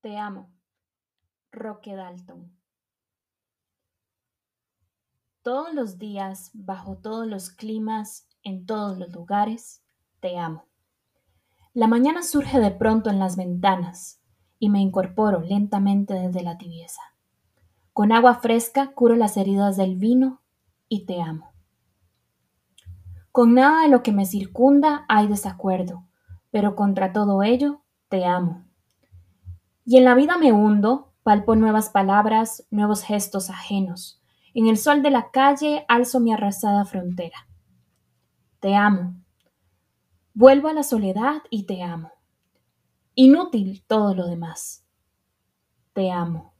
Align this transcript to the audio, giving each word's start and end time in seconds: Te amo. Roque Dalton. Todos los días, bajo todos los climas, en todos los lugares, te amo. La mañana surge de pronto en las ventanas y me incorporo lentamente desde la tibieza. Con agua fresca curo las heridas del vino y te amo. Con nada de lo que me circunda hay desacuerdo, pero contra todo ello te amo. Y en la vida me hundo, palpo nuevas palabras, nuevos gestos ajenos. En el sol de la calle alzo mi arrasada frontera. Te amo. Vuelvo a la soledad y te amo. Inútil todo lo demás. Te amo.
Te 0.00 0.16
amo. 0.16 0.50
Roque 1.52 1.94
Dalton. 1.94 2.50
Todos 5.42 5.74
los 5.74 5.98
días, 5.98 6.50
bajo 6.54 6.96
todos 6.96 7.26
los 7.26 7.50
climas, 7.50 8.26
en 8.42 8.64
todos 8.64 8.96
los 8.96 9.12
lugares, 9.12 9.82
te 10.20 10.38
amo. 10.38 10.64
La 11.74 11.86
mañana 11.86 12.22
surge 12.22 12.60
de 12.60 12.70
pronto 12.70 13.10
en 13.10 13.18
las 13.18 13.36
ventanas 13.36 14.22
y 14.58 14.70
me 14.70 14.80
incorporo 14.80 15.40
lentamente 15.40 16.14
desde 16.14 16.42
la 16.42 16.56
tibieza. 16.56 17.02
Con 17.92 18.10
agua 18.10 18.36
fresca 18.36 18.92
curo 18.94 19.16
las 19.16 19.36
heridas 19.36 19.76
del 19.76 19.96
vino 19.96 20.40
y 20.88 21.04
te 21.04 21.20
amo. 21.20 21.52
Con 23.32 23.52
nada 23.52 23.82
de 23.82 23.88
lo 23.88 24.02
que 24.02 24.12
me 24.12 24.24
circunda 24.24 25.04
hay 25.08 25.26
desacuerdo, 25.26 26.08
pero 26.50 26.74
contra 26.74 27.12
todo 27.12 27.42
ello 27.42 27.82
te 28.08 28.24
amo. 28.24 28.69
Y 29.84 29.96
en 29.96 30.04
la 30.04 30.14
vida 30.14 30.36
me 30.36 30.52
hundo, 30.52 31.12
palpo 31.22 31.56
nuevas 31.56 31.90
palabras, 31.90 32.66
nuevos 32.70 33.02
gestos 33.02 33.50
ajenos. 33.50 34.20
En 34.54 34.66
el 34.66 34.78
sol 34.78 35.02
de 35.02 35.10
la 35.10 35.30
calle 35.30 35.84
alzo 35.88 36.20
mi 36.20 36.32
arrasada 36.32 36.84
frontera. 36.84 37.46
Te 38.60 38.74
amo. 38.74 39.14
Vuelvo 40.34 40.68
a 40.68 40.72
la 40.72 40.82
soledad 40.82 41.42
y 41.50 41.64
te 41.64 41.82
amo. 41.82 42.12
Inútil 43.14 43.84
todo 43.86 44.14
lo 44.14 44.26
demás. 44.26 44.84
Te 45.92 46.10
amo. 46.10 46.54